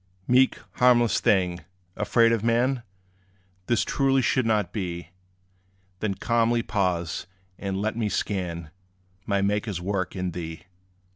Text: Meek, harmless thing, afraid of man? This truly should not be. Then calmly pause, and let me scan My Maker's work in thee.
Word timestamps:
Meek, 0.27 0.57
harmless 0.77 1.19
thing, 1.19 1.59
afraid 1.95 2.31
of 2.31 2.43
man? 2.43 2.81
This 3.67 3.83
truly 3.83 4.23
should 4.23 4.47
not 4.47 4.73
be. 4.73 5.09
Then 5.99 6.15
calmly 6.15 6.63
pause, 6.63 7.27
and 7.59 7.79
let 7.79 7.95
me 7.95 8.09
scan 8.09 8.71
My 9.27 9.43
Maker's 9.43 9.79
work 9.79 10.15
in 10.15 10.31
thee. 10.31 10.63